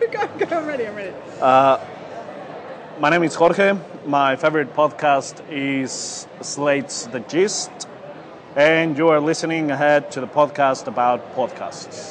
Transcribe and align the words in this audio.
go, 0.10 0.26
go, 0.38 0.56
I'm 0.56 0.66
ready, 0.66 0.86
I'm 0.86 0.94
ready. 0.94 1.14
Uh, 1.40 1.78
my 2.98 3.10
name 3.10 3.22
is 3.22 3.34
Jorge. 3.34 3.78
My 4.06 4.36
favorite 4.36 4.74
podcast 4.74 5.42
is 5.50 6.26
Slate's 6.40 7.06
The 7.06 7.20
Gist. 7.20 7.70
And 8.56 8.98
you 8.98 9.08
are 9.08 9.20
listening 9.20 9.70
ahead 9.70 10.10
to 10.12 10.20
the 10.20 10.26
podcast 10.26 10.86
about 10.86 11.34
podcasts. 11.34 12.10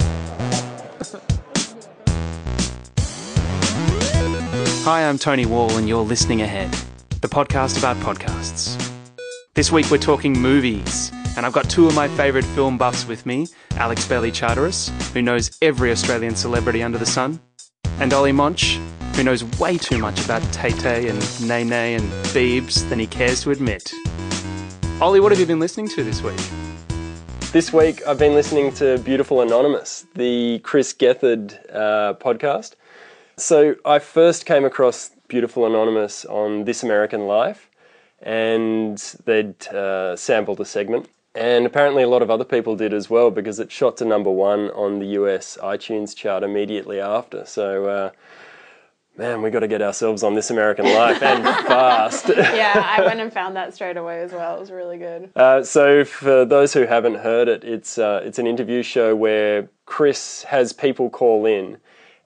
Hi, 4.84 5.08
I'm 5.08 5.20
Tony 5.20 5.46
Wall, 5.46 5.72
and 5.78 5.88
you're 5.88 6.04
listening 6.04 6.42
ahead, 6.42 6.72
the 7.22 7.28
podcast 7.28 7.78
about 7.78 7.98
podcasts. 7.98 8.92
This 9.54 9.72
week 9.72 9.92
we're 9.92 10.00
talking 10.00 10.34
movies, 10.34 11.12
and 11.38 11.46
I've 11.46 11.54
got 11.54 11.70
two 11.70 11.86
of 11.86 11.94
my 11.94 12.08
favourite 12.08 12.46
film 12.46 12.80
buffs 12.80 13.08
with 13.08 13.26
me 13.28 13.48
Alex 13.74 14.08
Bailey 14.08 14.32
Charteris, 14.32 14.90
who 15.14 15.22
knows 15.22 15.56
every 15.62 15.92
Australian 15.92 16.36
celebrity 16.36 16.82
under 16.82 16.98
the 16.98 17.06
sun, 17.06 17.40
and 18.02 18.14
Ollie 18.14 18.32
Monch, 18.32 18.80
who 19.16 19.24
knows 19.24 19.44
way 19.60 19.78
too 19.78 20.00
much 20.00 20.26
about 20.26 20.42
Tay 20.52 20.72
Tay 20.72 21.08
and 21.08 21.20
Nene 21.48 21.72
and 21.72 22.04
Beebs 22.34 22.90
than 22.90 22.98
he 22.98 23.06
cares 23.06 23.44
to 23.44 23.52
admit. 23.52 23.94
Ollie, 25.00 25.20
what 25.20 25.32
have 25.32 25.40
you 25.40 25.46
been 25.46 25.60
listening 25.60 25.88
to 25.90 26.04
this 26.04 26.24
week? 26.24 26.40
This 27.52 27.72
week, 27.72 28.02
I've 28.08 28.18
been 28.18 28.34
listening 28.34 28.74
to 28.76 28.98
Beautiful 28.98 29.42
Anonymous, 29.42 30.08
the 30.16 30.58
Chris 30.64 30.96
Gethard 30.96 31.60
uh, 31.72 32.16
podcast. 32.16 32.74
So, 33.38 33.76
I 33.86 34.00
first 34.00 34.48
came 34.48 34.66
across 34.66 35.12
Beautiful 35.28 35.68
Anonymous 35.68 36.26
on 36.26 36.66
This 36.66 36.82
American 36.82 37.28
Life, 37.28 37.70
and 38.20 38.98
they'd 39.26 39.68
uh, 39.68 40.16
sampled 40.16 40.60
a 40.60 40.66
segment. 40.66 41.08
And 41.34 41.66
apparently, 41.66 42.04
a 42.04 42.10
lot 42.10 42.22
of 42.22 42.30
other 42.30 42.44
people 42.44 42.76
did 42.76 42.94
as 42.94 43.10
well 43.10 43.32
because 43.32 43.60
it 43.60 43.72
shot 43.72 43.98
to 43.98 44.06
number 44.06 44.30
one 44.30 44.70
on 44.72 45.00
the 45.00 45.06
US 45.08 45.58
iTunes 45.62 46.16
chart 46.16 46.44
immediately 46.44 47.00
after. 47.00 47.46
So, 47.46 47.86
uh, 47.86 48.12
man, 49.18 49.42
we 49.42 49.50
got 49.50 49.62
to 49.62 49.68
get 49.68 49.82
ourselves 49.82 50.24
on 50.24 50.36
This 50.36 50.50
American 50.50 50.86
Life 50.86 51.24
and 51.24 51.44
fast. 51.68 52.28
Yeah, 52.28 52.74
I 52.86 53.06
went 53.06 53.22
and 53.22 53.32
found 53.32 53.56
that 53.56 53.74
straight 53.74 53.96
away 53.96 54.22
as 54.22 54.34
well. 54.34 54.58
It 54.58 54.60
was 54.60 54.72
really 54.72 54.98
good. 54.98 55.30
Uh, 55.34 55.64
so, 55.64 56.04
for 56.04 56.44
those 56.44 56.74
who 56.74 56.86
haven't 56.86 57.16
heard 57.16 57.48
it, 57.48 57.64
it's 57.64 57.98
uh, 57.98 58.22
it's 58.26 58.38
an 58.40 58.48
interview 58.48 58.84
show 58.84 59.16
where 59.16 59.70
Chris 59.86 60.44
has 60.44 60.74
people 60.74 61.10
call 61.10 61.46
in, 61.46 61.78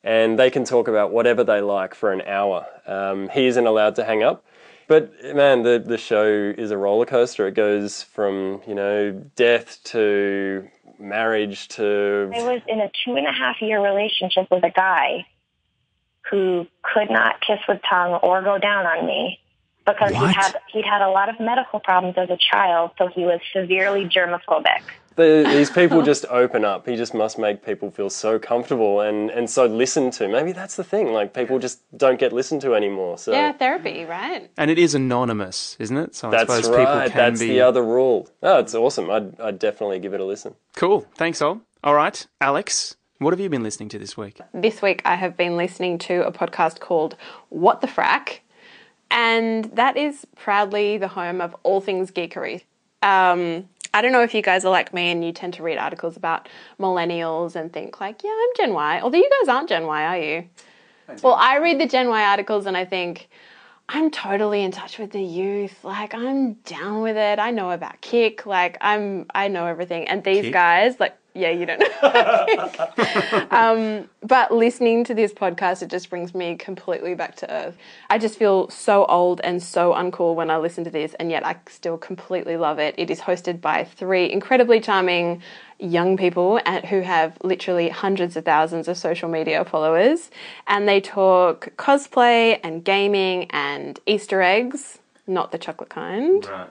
and 0.03 0.39
they 0.39 0.49
can 0.49 0.63
talk 0.63 0.87
about 0.87 1.11
whatever 1.11 1.43
they 1.43 1.61
like 1.61 1.93
for 1.93 2.11
an 2.11 2.21
hour. 2.23 2.65
Um, 2.87 3.29
he 3.29 3.45
isn't 3.45 3.67
allowed 3.67 3.95
to 3.97 4.03
hang 4.03 4.23
up, 4.23 4.43
but 4.87 5.11
man, 5.35 5.63
the 5.63 5.83
the 5.85 5.97
show 5.97 6.53
is 6.57 6.71
a 6.71 6.77
roller 6.77 7.05
coaster. 7.05 7.47
It 7.47 7.55
goes 7.55 8.03
from 8.03 8.61
you 8.67 8.75
know 8.75 9.11
death 9.35 9.83
to 9.85 10.67
marriage 10.99 11.67
to 11.69 12.31
I 12.33 12.43
was 12.43 12.61
in 12.67 12.79
a 12.79 12.89
two 13.03 13.15
and 13.15 13.27
a 13.27 13.31
half 13.31 13.61
year 13.61 13.81
relationship 13.81 14.47
with 14.51 14.63
a 14.63 14.69
guy 14.69 15.25
who 16.29 16.67
could 16.81 17.09
not 17.09 17.41
kiss 17.41 17.59
with 17.67 17.81
tongue 17.89 18.13
or 18.23 18.41
go 18.41 18.57
down 18.57 18.85
on 18.85 19.05
me 19.05 19.39
because 19.85 20.11
he 20.11 20.25
had 20.25 20.55
he'd 20.71 20.85
had 20.85 21.01
a 21.01 21.09
lot 21.09 21.29
of 21.29 21.39
medical 21.39 21.79
problems 21.79 22.15
as 22.17 22.29
a 22.29 22.37
child, 22.51 22.91
so 22.97 23.07
he 23.07 23.23
was 23.23 23.39
severely 23.53 24.05
germophobic. 24.05 24.81
The, 25.15 25.45
these 25.47 25.69
people 25.69 26.01
just 26.01 26.25
open 26.29 26.65
up. 26.65 26.87
He 26.87 26.95
just 26.95 27.13
must 27.13 27.37
make 27.39 27.65
people 27.65 27.89
feel 27.91 28.09
so 28.09 28.37
comfortable 28.37 28.99
and 29.01 29.29
and 29.29 29.49
so 29.49 29.65
listened 29.65 30.13
to. 30.13 30.27
Maybe 30.27 30.51
that's 30.51 30.75
the 30.75 30.83
thing. 30.83 31.13
Like 31.13 31.33
people 31.33 31.57
just 31.59 31.79
don't 31.97 32.19
get 32.19 32.33
listened 32.33 32.61
to 32.61 32.75
anymore. 32.75 33.17
So 33.17 33.31
Yeah, 33.31 33.51
therapy, 33.53 34.03
right? 34.05 34.49
And 34.57 34.69
it 34.69 34.77
is 34.77 34.93
anonymous, 34.95 35.77
isn't 35.79 35.97
it? 35.97 36.15
So 36.15 36.27
I 36.27 36.31
That's 36.31 36.41
suppose 36.53 36.69
right. 36.69 36.79
people 36.79 37.09
can 37.11 37.17
That's 37.31 37.39
be. 37.39 37.47
the 37.47 37.61
other 37.61 37.83
rule. 37.83 38.29
Oh, 38.43 38.59
it's 38.59 38.75
awesome. 38.75 39.09
I'd, 39.09 39.39
I'd 39.39 39.59
definitely 39.59 39.99
give 39.99 40.13
it 40.13 40.19
a 40.19 40.25
listen. 40.25 40.55
Cool. 40.75 41.05
Thanks, 41.15 41.41
Ol. 41.41 41.61
All 41.83 41.93
right, 41.95 42.25
Alex, 42.41 42.95
what 43.19 43.31
have 43.31 43.39
you 43.39 43.47
been 43.47 43.63
listening 43.63 43.89
to 43.89 43.99
this 43.99 44.17
week? 44.17 44.39
This 44.53 44.81
week 44.81 45.01
I 45.05 45.15
have 45.15 45.37
been 45.37 45.55
listening 45.55 45.97
to 45.99 46.25
a 46.25 46.31
podcast 46.31 46.79
called 46.79 47.15
What 47.49 47.81
the 47.81 47.87
Frack, 47.87 48.39
and 49.11 49.65
that 49.75 49.95
is 49.97 50.25
proudly 50.35 50.97
the 50.97 51.07
home 51.09 51.41
of 51.41 51.55
all 51.63 51.79
things 51.81 52.11
geekery. 52.11 52.63
Um, 53.03 53.69
I 53.95 54.01
don't 54.01 54.11
know 54.11 54.23
if 54.23 54.33
you 54.33 54.41
guys 54.41 54.65
are 54.65 54.71
like 54.71 54.93
me 54.93 55.09
and 55.09 55.23
you 55.23 55.31
tend 55.31 55.53
to 55.53 55.63
read 55.63 55.77
articles 55.77 56.17
about 56.17 56.49
millennials 56.77 57.55
and 57.55 57.71
think 57.71 58.01
like, 58.01 58.25
yeah, 58.25 58.29
I'm 58.29 58.49
Gen 58.57 58.73
Y. 58.73 58.99
Although 58.99 59.19
you 59.19 59.29
guys 59.39 59.47
aren't 59.47 59.69
Gen 59.69 59.85
Y, 59.87 60.03
are 60.03 60.17
you? 60.17 60.49
Well, 61.23 61.35
I 61.35 61.59
read 61.59 61.79
the 61.79 61.87
Gen 61.87 62.09
Y 62.09 62.21
articles 62.21 62.65
and 62.65 62.75
I 62.75 62.83
think 62.83 63.29
I'm 63.87 64.09
totally 64.09 64.63
in 64.63 64.71
touch 64.71 64.97
with 64.97 65.11
the 65.11 65.21
youth. 65.21 65.83
Like 65.83 66.13
I'm 66.13 66.53
down 66.53 67.01
with 67.01 67.17
it. 67.17 67.37
I 67.39 67.51
know 67.51 67.71
about 67.71 68.01
Kick. 68.01 68.45
Like 68.45 68.77
I'm 68.81 69.25
I 69.33 69.47
know 69.47 69.67
everything. 69.67 70.07
And 70.07 70.23
these 70.23 70.45
Kick? 70.45 70.53
guys, 70.53 70.99
like 70.99 71.15
yeah, 71.35 71.49
you 71.49 71.65
don't 71.65 71.79
know. 71.79 73.47
um, 73.51 74.09
but 74.21 74.53
listening 74.53 75.03
to 75.03 75.13
this 75.13 75.33
podcast, 75.33 75.81
it 75.81 75.89
just 75.89 76.09
brings 76.09 76.33
me 76.33 76.55
completely 76.55 77.13
back 77.13 77.35
to 77.37 77.51
earth. 77.51 77.75
I 78.09 78.17
just 78.17 78.39
feel 78.39 78.69
so 78.69 79.05
old 79.05 79.41
and 79.41 79.61
so 79.61 79.93
uncool 79.93 80.33
when 80.35 80.49
I 80.49 80.57
listen 80.57 80.85
to 80.85 80.89
this, 80.89 81.13
and 81.15 81.29
yet 81.29 81.45
I 81.45 81.57
still 81.67 81.97
completely 81.97 82.55
love 82.55 82.79
it. 82.79 82.95
It 82.97 83.11
is 83.11 83.19
hosted 83.19 83.59
by 83.59 83.83
three 83.83 84.31
incredibly 84.31 84.79
charming 84.79 85.41
young 85.79 86.15
people 86.17 86.59
and 86.65 86.85
who 86.85 87.01
have 87.01 87.37
literally 87.43 87.89
hundreds 87.89 88.37
of 88.37 88.45
thousands 88.45 88.87
of 88.87 88.97
social 88.97 89.27
media 89.29 89.63
followers, 89.65 90.31
and 90.67 90.87
they 90.87 91.01
talk 91.01 91.69
cosplay 91.77 92.59
and 92.63 92.83
gaming 92.83 93.45
and 93.51 93.99
Easter 94.05 94.41
eggs, 94.41 94.99
not 95.27 95.51
the 95.51 95.57
chocolate 95.57 95.89
kind 95.89 96.45
Right. 96.45 96.69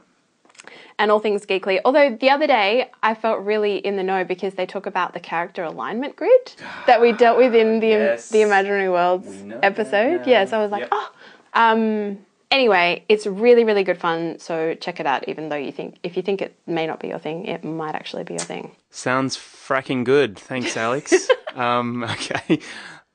and 0.99 1.11
all 1.11 1.19
things 1.21 1.45
geekly. 1.45 1.81
Although 1.85 2.17
the 2.17 2.31
other 2.31 2.47
day 2.47 2.91
I 3.03 3.15
felt 3.15 3.45
really 3.45 3.77
in 3.77 3.97
the 3.97 4.03
know 4.03 4.25
because 4.25 4.55
they 4.55 4.65
talk 4.67 4.87
about 4.87 5.13
the 5.13 5.21
character 5.21 5.63
alignment 5.65 6.17
grid 6.17 6.55
that 6.87 7.01
we 7.01 7.13
dealt 7.13 7.37
with 7.37 7.55
in 7.55 7.81
the 7.81 7.89
Yes. 7.89 8.29
the 8.31 8.41
Imaginary 8.43 8.89
Worlds 8.89 9.29
episode. 9.63 10.21
Yes, 10.21 10.27
Yeah, 10.27 10.45
so 10.47 10.59
I 10.59 10.63
was 10.63 10.71
like, 10.73 10.81
Yep. 10.83 10.89
oh. 10.93 11.11
Um, 11.57 12.19
anyway, 12.55 13.05
it's 13.09 13.27
really 13.27 13.65
really 13.65 13.85
good 13.85 13.99
fun. 13.99 14.39
So 14.39 14.75
check 14.75 15.01
it 15.01 15.07
out. 15.07 15.29
Even 15.29 15.51
though 15.51 15.57
you 15.57 15.73
think 15.73 15.99
if 16.03 16.17
you 16.17 16.23
think 16.23 16.41
it 16.41 16.57
may 16.67 16.87
not 16.87 17.01
be 17.01 17.09
your 17.09 17.19
thing, 17.19 17.45
it 17.45 17.65
might 17.65 17.95
actually 17.95 18.25
be 18.25 18.35
your 18.35 18.41
thing. 18.41 18.75
Sounds 18.91 19.37
fracking 19.37 20.05
good. 20.05 20.39
Thanks, 20.39 20.77
Alex. 20.87 21.29
um, 21.55 22.05
okay, 22.11 22.61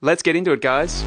let's 0.01 0.21
get 0.21 0.35
into 0.35 0.51
it, 0.51 0.61
guys. 0.61 1.01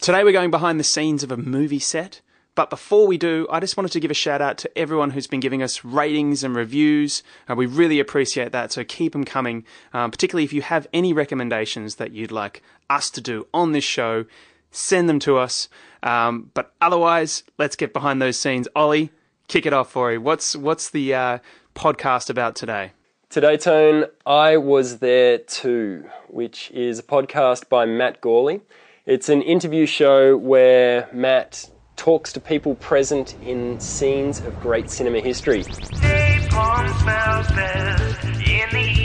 Today 0.00 0.22
we're 0.22 0.32
going 0.32 0.50
behind 0.50 0.78
the 0.78 0.84
scenes 0.84 1.22
of 1.24 1.32
a 1.32 1.36
movie 1.36 1.78
set. 1.80 2.20
But 2.56 2.70
before 2.70 3.08
we 3.08 3.18
do, 3.18 3.48
I 3.50 3.58
just 3.58 3.76
wanted 3.76 3.90
to 3.92 3.98
give 3.98 4.12
a 4.12 4.14
shout 4.14 4.40
out 4.40 4.58
to 4.58 4.78
everyone 4.78 5.10
who's 5.10 5.26
been 5.26 5.40
giving 5.40 5.60
us 5.60 5.84
ratings 5.84 6.44
and 6.44 6.54
reviews. 6.54 7.24
Uh, 7.50 7.56
we 7.56 7.66
really 7.66 7.98
appreciate 7.98 8.52
that, 8.52 8.70
so 8.70 8.84
keep 8.84 9.10
them 9.10 9.24
coming. 9.24 9.64
Um, 9.92 10.12
particularly 10.12 10.44
if 10.44 10.52
you 10.52 10.62
have 10.62 10.86
any 10.92 11.12
recommendations 11.12 11.96
that 11.96 12.12
you'd 12.12 12.30
like 12.30 12.62
us 12.88 13.10
to 13.10 13.20
do 13.20 13.48
on 13.52 13.72
this 13.72 13.82
show, 13.82 14.26
send 14.74 15.08
them 15.08 15.18
to 15.20 15.38
us. 15.38 15.68
Um, 16.02 16.50
but 16.52 16.74
otherwise, 16.80 17.44
let's 17.58 17.76
get 17.76 17.92
behind 17.92 18.20
those 18.20 18.38
scenes. 18.38 18.68
Ollie, 18.76 19.10
kick 19.48 19.64
it 19.66 19.72
off 19.72 19.90
for 19.90 20.12
you. 20.12 20.20
What's 20.20 20.54
what's 20.54 20.90
the 20.90 21.14
uh, 21.14 21.38
podcast 21.74 22.28
about 22.28 22.56
today? 22.56 22.92
Today, 23.30 23.56
Tone, 23.56 24.04
I 24.26 24.58
Was 24.58 24.98
There 24.98 25.38
Too, 25.38 26.04
which 26.28 26.70
is 26.72 26.98
a 26.98 27.02
podcast 27.02 27.68
by 27.68 27.84
Matt 27.84 28.20
Gourley. 28.20 28.60
It's 29.06 29.28
an 29.28 29.42
interview 29.42 29.86
show 29.86 30.36
where 30.36 31.08
Matt 31.12 31.70
talks 31.96 32.32
to 32.34 32.40
people 32.40 32.74
present 32.76 33.34
in 33.42 33.80
scenes 33.80 34.40
of 34.40 34.60
great 34.60 34.90
cinema 34.90 35.20
history. 35.20 35.62
Smells 35.62 37.48
best 37.52 38.24
in 38.24 38.32
the 38.34 38.44
evening. 38.44 39.04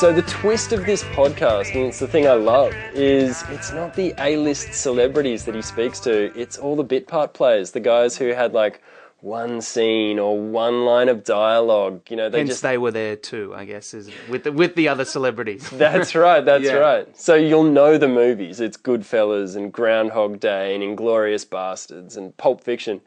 So 0.00 0.14
the 0.14 0.22
twist 0.22 0.72
of 0.72 0.86
this 0.86 1.04
podcast, 1.04 1.74
and 1.74 1.84
it's 1.84 1.98
the 1.98 2.08
thing 2.08 2.26
I 2.26 2.32
love, 2.32 2.72
is 2.94 3.44
it's 3.50 3.70
not 3.70 3.94
the 3.94 4.14
A-list 4.16 4.72
celebrities 4.72 5.44
that 5.44 5.54
he 5.54 5.60
speaks 5.60 6.00
to. 6.00 6.32
It's 6.34 6.56
all 6.56 6.74
the 6.74 6.82
bit 6.82 7.06
part 7.06 7.34
players, 7.34 7.72
the 7.72 7.80
guys 7.80 8.16
who 8.16 8.28
had 8.28 8.54
like 8.54 8.80
one 9.20 9.60
scene 9.60 10.18
or 10.18 10.40
one 10.40 10.86
line 10.86 11.10
of 11.10 11.22
dialogue. 11.22 12.00
You 12.08 12.16
know, 12.16 12.30
they 12.30 12.38
Hence, 12.38 12.48
just 12.48 12.62
they 12.62 12.78
were 12.78 12.92
there 12.92 13.14
too, 13.14 13.52
I 13.54 13.66
guess, 13.66 13.92
is 13.92 14.10
with 14.30 14.44
the, 14.44 14.52
with 14.52 14.74
the 14.74 14.88
other 14.88 15.04
celebrities. 15.04 15.68
That's 15.72 16.14
right, 16.14 16.42
that's 16.46 16.64
Yeah. 16.64 16.76
right. 16.76 17.16
So 17.18 17.34
you'll 17.34 17.64
know 17.64 17.98
the 17.98 18.08
movies. 18.08 18.58
It's 18.58 18.78
Goodfellas 18.78 19.54
and 19.54 19.70
Groundhog 19.70 20.40
Day 20.40 20.74
and 20.74 20.82
Inglourious 20.82 21.46
Basterds 21.46 22.16
and 22.16 22.34
Pulp 22.38 22.64
Fiction. 22.64 23.02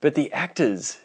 But 0.00 0.14
the 0.14 0.32
actors, 0.32 0.96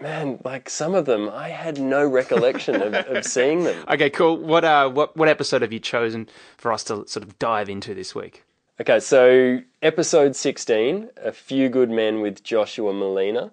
man, 0.00 0.38
like 0.44 0.70
some 0.70 0.94
of 0.94 1.06
them, 1.06 1.28
I 1.28 1.48
had 1.48 1.80
no 1.80 2.06
recollection 2.06 2.80
of, 2.80 2.94
of 2.94 3.24
seeing 3.36 3.64
them. 3.64 3.84
Okay, 3.88 4.10
cool. 4.10 4.36
What 4.36 4.64
uh, 4.64 4.88
what 4.88 5.16
what 5.16 5.28
episode 5.28 5.62
have 5.62 5.72
you 5.72 5.80
chosen 5.80 6.28
for 6.56 6.72
us 6.72 6.84
to 6.84 7.06
sort 7.06 7.24
of 7.24 7.38
dive 7.38 7.68
into 7.68 7.94
this 7.94 8.14
week? 8.14 8.44
Okay, 8.80 8.98
so 8.98 9.60
episode 9.82 10.34
16, 10.34 11.10
A 11.22 11.32
Few 11.32 11.68
Good 11.68 11.90
Men 11.90 12.22
with 12.22 12.42
Joshua 12.42 12.94
Malina. 12.94 13.50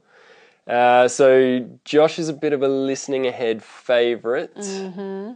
Uh, 0.66 1.10
so 1.10 1.68
Josh 1.84 2.18
is 2.18 2.30
a 2.30 2.34
bit 2.34 2.54
of 2.54 2.64
a 2.64 2.68
listening 2.70 3.28
ahead 3.28 3.62
favourite. 3.62 4.56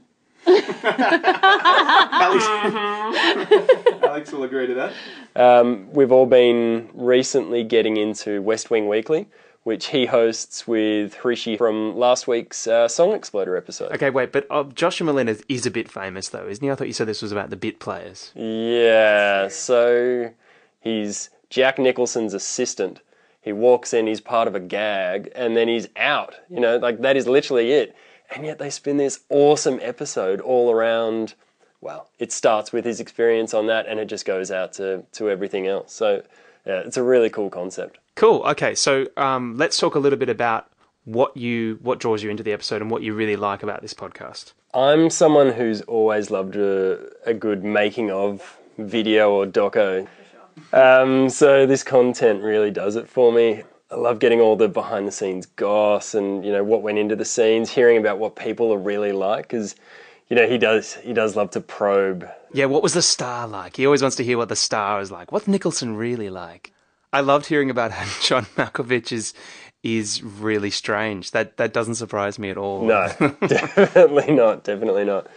Alex 4.03 4.31
will 4.31 4.43
agree 4.43 4.67
to 4.67 4.73
that. 4.75 4.93
Um, 5.35 5.91
we've 5.91 6.11
all 6.11 6.25
been 6.25 6.89
recently 6.93 7.63
getting 7.63 7.97
into 7.97 8.41
West 8.41 8.69
Wing 8.71 8.87
Weekly, 8.87 9.27
which 9.63 9.87
he 9.87 10.07
hosts 10.07 10.67
with 10.67 11.15
Hrishi 11.17 11.57
from 11.57 11.95
last 11.95 12.27
week's 12.27 12.65
uh, 12.65 12.87
Song 12.87 13.13
Exploder 13.13 13.55
episode. 13.55 13.91
Okay, 13.91 14.09
wait, 14.09 14.31
but 14.31 14.47
uh, 14.49 14.63
Joshua 14.63 15.11
Malina 15.11 15.29
is, 15.29 15.43
is 15.47 15.65
a 15.65 15.71
bit 15.71 15.89
famous 15.89 16.29
though, 16.29 16.47
isn't 16.47 16.63
he? 16.63 16.71
I 16.71 16.75
thought 16.75 16.87
you 16.87 16.93
said 16.93 17.07
this 17.07 17.21
was 17.21 17.31
about 17.31 17.49
the 17.49 17.55
bit 17.55 17.79
players. 17.79 18.31
Yeah, 18.35 19.47
so 19.49 20.31
he's 20.79 21.29
Jack 21.49 21.77
Nicholson's 21.77 22.33
assistant. 22.33 23.01
He 23.41 23.51
walks 23.51 23.93
in, 23.93 24.07
he's 24.07 24.21
part 24.21 24.47
of 24.47 24.55
a 24.55 24.59
gag, 24.59 25.31
and 25.35 25.57
then 25.57 25.67
he's 25.67 25.87
out. 25.95 26.35
You 26.49 26.59
know, 26.59 26.77
like 26.77 27.01
that 27.01 27.17
is 27.17 27.27
literally 27.27 27.71
it. 27.71 27.95
And 28.33 28.45
yet 28.45 28.59
they 28.59 28.69
spin 28.69 28.97
this 28.97 29.21
awesome 29.29 29.79
episode 29.81 30.39
all 30.41 30.71
around. 30.71 31.33
Well, 31.81 32.09
it 32.19 32.31
starts 32.31 32.71
with 32.71 32.85
his 32.85 32.99
experience 32.99 33.53
on 33.53 33.67
that, 33.67 33.87
and 33.87 33.99
it 33.99 34.05
just 34.05 34.25
goes 34.25 34.51
out 34.51 34.73
to, 34.73 35.03
to 35.13 35.29
everything 35.29 35.67
else. 35.67 35.91
So, 35.91 36.23
yeah, 36.65 36.81
it's 36.85 36.97
a 36.97 37.03
really 37.03 37.29
cool 37.29 37.49
concept. 37.49 37.97
Cool. 38.15 38.43
Okay, 38.43 38.75
so 38.75 39.07
um, 39.17 39.57
let's 39.57 39.77
talk 39.77 39.95
a 39.95 39.99
little 39.99 40.19
bit 40.19 40.29
about 40.29 40.67
what 41.05 41.35
you 41.35 41.79
what 41.81 41.99
draws 41.99 42.21
you 42.21 42.29
into 42.29 42.43
the 42.43 42.53
episode 42.53 42.81
and 42.81 42.91
what 42.91 43.01
you 43.01 43.13
really 43.13 43.35
like 43.35 43.63
about 43.63 43.81
this 43.81 43.93
podcast. 43.93 44.53
I'm 44.73 45.09
someone 45.09 45.51
who's 45.51 45.81
always 45.81 46.31
loved 46.31 46.55
a, 46.55 47.09
a 47.25 47.33
good 47.33 47.63
making 47.63 48.11
of 48.11 48.57
video 48.77 49.31
or 49.31 49.45
doco. 49.45 50.07
Um, 50.73 51.29
so 51.29 51.65
this 51.65 51.83
content 51.83 52.43
really 52.43 52.71
does 52.71 52.95
it 52.95 53.07
for 53.09 53.31
me. 53.31 53.63
I 53.89 53.95
love 53.95 54.19
getting 54.19 54.39
all 54.39 54.55
the 54.55 54.69
behind 54.69 55.07
the 55.07 55.11
scenes 55.11 55.45
goss 55.45 56.13
and 56.13 56.45
you 56.45 56.51
know 56.51 56.63
what 56.63 56.81
went 56.81 56.97
into 56.97 57.15
the 57.15 57.25
scenes, 57.25 57.69
hearing 57.69 57.97
about 57.97 58.19
what 58.19 58.35
people 58.35 58.71
are 58.73 58.77
really 58.77 59.11
like 59.11 59.47
because 59.47 59.75
you 60.29 60.35
know 60.35 60.47
he 60.47 60.57
does 60.57 60.93
he 60.95 61.13
does 61.13 61.35
love 61.35 61.51
to 61.51 61.61
probe. 61.61 62.29
Yeah, 62.53 62.65
what 62.65 62.83
was 62.83 62.93
the 62.93 63.01
star 63.01 63.47
like? 63.47 63.77
He 63.77 63.85
always 63.85 64.01
wants 64.01 64.17
to 64.17 64.23
hear 64.23 64.37
what 64.37 64.49
the 64.49 64.55
star 64.55 65.01
is 65.01 65.11
like. 65.11 65.31
What's 65.31 65.47
Nicholson 65.47 65.95
really 65.97 66.29
like? 66.29 66.71
I 67.13 67.21
loved 67.21 67.45
hearing 67.45 67.69
about 67.69 67.91
how 67.91 68.05
John 68.21 68.45
Malkovich 68.57 69.11
is 69.11 69.33
is 69.83 70.21
really 70.21 70.69
strange. 70.71 71.31
That 71.31 71.57
that 71.57 71.73
doesn't 71.73 71.95
surprise 71.95 72.37
me 72.39 72.49
at 72.49 72.57
all. 72.57 72.85
No, 72.85 73.07
definitely 73.47 74.33
not, 74.33 74.63
definitely 74.63 75.05
not. 75.05 75.27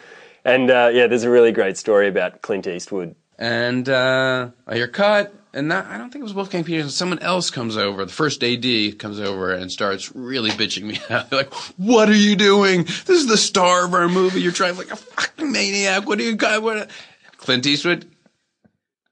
And 0.45 0.71
uh, 0.71 0.91
yeah, 0.93 1.07
there's 1.07 1.25
a 1.25 1.31
really 1.31 1.53
great 1.53 1.77
story 1.79 2.09
about 2.09 2.43
Clint 2.43 2.67
Eastwood. 2.67 3.15
and 3.39 3.89
uh, 3.89 4.51
I 4.67 4.75
hear 4.75 4.87
cut, 4.89 5.35
and 5.55 5.71
that, 5.73 5.87
I 5.87 5.97
don't 5.97 6.11
think 6.11 6.21
it 6.21 6.25
was 6.25 6.35
Wolfgang 6.35 6.63
Petersen. 6.65 6.91
Someone 6.91 7.21
else 7.21 7.49
comes 7.51 7.79
over. 7.79 8.05
The 8.05 8.13
first 8.13 8.45
AD 8.45 8.99
comes 8.99 9.19
over 9.19 9.53
and 9.53 9.73
starts 9.73 10.15
really 10.15 10.51
bitching 10.51 10.83
me 10.83 10.99
out. 11.11 11.31
They're 11.31 11.39
like, 11.41 11.55
"What 11.79 12.11
are 12.11 12.15
you 12.15 12.37
doing? 12.37 12.85
This 12.85 13.09
is 13.09 13.27
the 13.27 13.39
star 13.39 13.87
of 13.87 13.95
our 13.95 14.09
movie. 14.09 14.43
You're 14.43 14.53
trying 14.53 14.77
like 14.77 14.91
a 14.91 14.97
fucking 14.97 15.51
maniac. 15.51 16.07
What 16.07 16.19
do 16.19 16.25
you 16.25 16.37
got? 16.37 16.63
What?" 16.63 16.91
Clint 17.39 17.67
Eastwood 17.67 18.07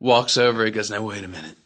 walks 0.01 0.37
over. 0.37 0.65
He 0.65 0.71
goes, 0.71 0.91
"Now 0.91 1.03
wait 1.03 1.25
a 1.25 1.29
minute. 1.29 1.57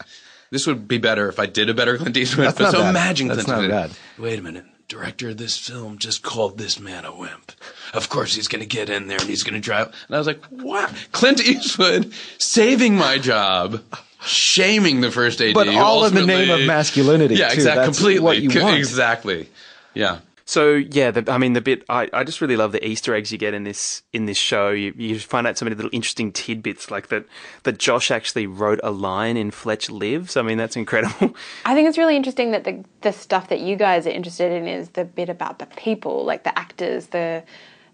This 0.50 0.66
would 0.66 0.86
be 0.86 0.98
better 0.98 1.28
if 1.28 1.38
I 1.38 1.46
did 1.46 1.68
a 1.68 1.74
better 1.74 1.96
Clint 1.98 2.16
Eastwood. 2.16 2.46
That's 2.46 2.58
but 2.58 2.64
not 2.64 2.72
so 2.72 2.78
bad. 2.80 2.90
imagine 2.90 3.28
That's 3.28 3.44
Clint 3.44 3.64
Eastwood. 3.64 3.90
Wait 4.18 4.38
a 4.38 4.42
minute. 4.42 4.64
Director 4.88 5.30
of 5.30 5.36
this 5.36 5.58
film 5.58 5.98
just 5.98 6.22
called 6.22 6.58
this 6.58 6.78
man 6.78 7.04
a 7.04 7.14
wimp. 7.16 7.52
Of 7.92 8.08
course 8.08 8.34
he's 8.36 8.46
going 8.46 8.60
to 8.60 8.66
get 8.68 8.88
in 8.88 9.08
there 9.08 9.18
and 9.18 9.28
he's 9.28 9.42
going 9.42 9.54
to 9.54 9.60
drive. 9.60 9.88
And 10.06 10.14
I 10.14 10.18
was 10.18 10.28
like, 10.28 10.44
what? 10.46 10.92
Clint 11.10 11.40
Eastwood 11.44 12.12
saving 12.38 12.94
my 12.94 13.18
job, 13.18 13.82
shaming 14.22 15.00
the 15.00 15.10
first 15.10 15.40
AD. 15.40 15.54
But 15.54 15.68
all 15.68 16.04
in 16.04 16.14
the 16.14 16.24
name 16.24 16.50
of 16.50 16.60
masculinity. 16.66 17.34
Yeah, 17.34 17.52
exactly. 17.52 17.84
Completely. 17.84 18.20
what 18.20 18.40
you 18.40 18.48
Co- 18.50 18.62
want. 18.62 18.76
Exactly. 18.78 19.48
Yeah. 19.94 20.20
So 20.48 20.74
yeah, 20.74 21.10
the, 21.10 21.30
I 21.30 21.38
mean 21.38 21.54
the 21.54 21.60
bit 21.60 21.82
I, 21.88 22.08
I 22.12 22.22
just 22.22 22.40
really 22.40 22.56
love 22.56 22.70
the 22.70 22.86
Easter 22.86 23.12
eggs 23.14 23.32
you 23.32 23.38
get 23.38 23.52
in 23.52 23.64
this 23.64 24.02
in 24.12 24.26
this 24.26 24.38
show. 24.38 24.70
You 24.70 24.94
you 24.96 25.18
find 25.18 25.44
out 25.44 25.58
so 25.58 25.64
many 25.64 25.74
little 25.74 25.90
interesting 25.92 26.30
tidbits 26.30 26.88
like 26.88 27.08
that 27.08 27.26
that 27.64 27.78
Josh 27.78 28.12
actually 28.12 28.46
wrote 28.46 28.78
a 28.84 28.92
line 28.92 29.36
in 29.36 29.50
Fletch 29.50 29.90
Lives. 29.90 30.36
I 30.36 30.42
mean 30.42 30.56
that's 30.56 30.76
incredible. 30.76 31.34
I 31.64 31.74
think 31.74 31.88
it's 31.88 31.98
really 31.98 32.14
interesting 32.14 32.52
that 32.52 32.62
the 32.62 32.84
the 33.00 33.12
stuff 33.12 33.48
that 33.48 33.58
you 33.58 33.74
guys 33.74 34.06
are 34.06 34.10
interested 34.10 34.52
in 34.52 34.68
is 34.68 34.90
the 34.90 35.04
bit 35.04 35.28
about 35.28 35.58
the 35.58 35.66
people, 35.66 36.24
like 36.24 36.44
the 36.44 36.56
actors, 36.56 37.06
the 37.06 37.42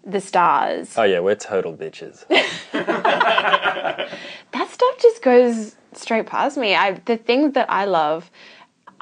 the 0.05 0.21
stars. 0.21 0.95
Oh 0.95 1.03
yeah, 1.03 1.21
we're 1.21 1.33
total 1.33 1.75
bitches. 1.75 2.27
that 2.71 4.09
stuff 4.51 4.97
just 5.01 5.23
goes 5.23 5.75
straight 5.93 6.27
past 6.27 6.57
me. 6.57 6.75
I 6.75 7.01
the 7.05 7.17
things 7.17 7.53
that 7.53 7.71
I 7.71 7.85
love. 7.85 8.29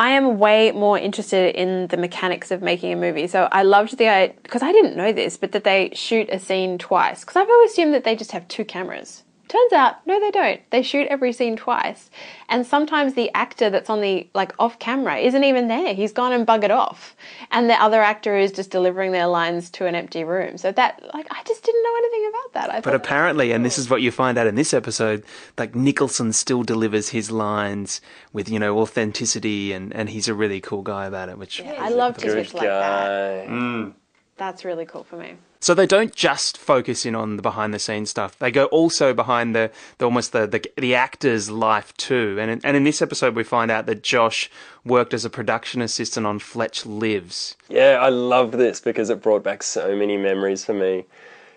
I 0.01 0.13
am 0.13 0.39
way 0.39 0.71
more 0.71 0.97
interested 0.97 1.53
in 1.53 1.85
the 1.89 1.95
mechanics 1.95 2.49
of 2.49 2.63
making 2.63 2.91
a 2.91 2.95
movie. 2.95 3.27
So 3.27 3.47
I 3.51 3.61
loved 3.61 3.99
the 3.99 4.33
because 4.41 4.63
I 4.63 4.71
didn't 4.71 4.97
know 4.97 5.13
this, 5.13 5.37
but 5.37 5.51
that 5.51 5.63
they 5.63 5.91
shoot 5.93 6.27
a 6.31 6.39
scene 6.39 6.79
twice. 6.79 7.19
Because 7.19 7.35
I've 7.35 7.47
always 7.47 7.69
assumed 7.69 7.93
that 7.93 8.03
they 8.03 8.15
just 8.15 8.31
have 8.31 8.47
two 8.47 8.65
cameras. 8.65 9.21
Turns 9.51 9.73
out, 9.73 9.95
no, 10.07 10.17
they 10.17 10.31
don't. 10.31 10.61
They 10.69 10.81
shoot 10.81 11.07
every 11.09 11.33
scene 11.33 11.57
twice, 11.57 12.09
and 12.47 12.65
sometimes 12.65 13.15
the 13.15 13.29
actor 13.33 13.69
that's 13.69 13.89
on 13.89 13.99
the 13.99 14.25
like 14.33 14.53
off 14.59 14.79
camera 14.79 15.17
isn't 15.17 15.43
even 15.43 15.67
there. 15.67 15.93
He's 15.93 16.13
gone 16.13 16.31
and 16.31 16.47
buggered 16.47 16.69
off, 16.69 17.17
and 17.51 17.69
the 17.69 17.73
other 17.73 18.01
actor 18.01 18.37
is 18.37 18.53
just 18.53 18.71
delivering 18.71 19.11
their 19.11 19.27
lines 19.27 19.69
to 19.71 19.87
an 19.87 19.93
empty 19.93 20.23
room. 20.23 20.57
So 20.57 20.71
that, 20.71 21.03
like, 21.13 21.27
I 21.29 21.43
just 21.45 21.65
didn't 21.65 21.83
know 21.83 21.95
anything 21.97 22.29
about 22.29 22.53
that. 22.53 22.69
I 22.69 22.75
But 22.75 22.83
thought, 22.85 22.95
apparently, 22.95 23.51
and 23.51 23.65
this 23.65 23.77
oh. 23.77 23.81
is 23.81 23.89
what 23.89 24.01
you 24.01 24.09
find 24.09 24.37
out 24.37 24.47
in 24.47 24.55
this 24.55 24.73
episode, 24.73 25.21
like 25.57 25.75
Nicholson 25.75 26.31
still 26.31 26.63
delivers 26.63 27.09
his 27.09 27.29
lines 27.29 27.99
with 28.31 28.47
you 28.47 28.57
know 28.57 28.79
authenticity, 28.79 29.73
and 29.73 29.93
and 29.93 30.07
he's 30.07 30.29
a 30.29 30.33
really 30.33 30.61
cool 30.61 30.81
guy 30.81 31.07
about 31.07 31.27
it. 31.27 31.37
Which 31.37 31.61
I 31.61 31.89
love 31.89 32.15
Good 32.15 32.23
tidbits 32.27 32.53
like 32.53 32.63
that. 32.63 33.47
guy. 33.47 33.51
Mm. 33.51 33.93
That's 34.41 34.65
really 34.65 34.87
cool 34.87 35.03
for 35.03 35.17
me. 35.17 35.35
So 35.59 35.75
they 35.75 35.85
don't 35.85 36.15
just 36.15 36.57
focus 36.57 37.05
in 37.05 37.13
on 37.13 37.35
the 37.35 37.43
behind 37.43 37.75
the 37.75 37.77
scenes 37.77 38.09
stuff. 38.09 38.39
They 38.39 38.49
go 38.49 38.65
also 38.65 39.13
behind 39.13 39.55
the, 39.55 39.69
the 39.99 40.05
almost 40.05 40.31
the, 40.31 40.47
the 40.47 40.63
the 40.77 40.95
actor's 40.95 41.51
life 41.51 41.95
too. 41.95 42.37
And 42.39 42.49
in, 42.49 42.61
and 42.63 42.75
in 42.75 42.83
this 42.83 43.03
episode, 43.03 43.35
we 43.35 43.43
find 43.43 43.69
out 43.69 43.85
that 43.85 44.01
Josh 44.01 44.49
worked 44.83 45.13
as 45.13 45.25
a 45.25 45.29
production 45.29 45.79
assistant 45.79 46.25
on 46.25 46.39
Fletch 46.39 46.87
Lives. 46.87 47.55
Yeah, 47.69 47.99
I 48.01 48.09
loved 48.09 48.55
this 48.55 48.81
because 48.81 49.11
it 49.11 49.21
brought 49.21 49.43
back 49.43 49.61
so 49.61 49.95
many 49.95 50.17
memories 50.17 50.65
for 50.65 50.73
me. 50.73 51.05